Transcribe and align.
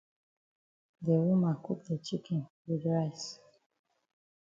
De 1.03 1.13
woman 1.25 1.55
cook 1.65 1.79
de 1.87 1.95
chicken 2.05 2.39
wit 2.65 2.83
rice. 2.93 3.29